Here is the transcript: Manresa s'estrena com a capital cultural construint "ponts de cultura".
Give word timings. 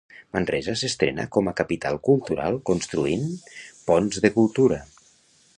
Manresa 0.35 0.73
s'estrena 0.79 1.25
com 1.35 1.51
a 1.51 1.53
capital 1.59 2.01
cultural 2.09 2.59
construint 2.71 3.31
"ponts 3.91 4.23
de 4.25 4.37
cultura". 4.39 4.85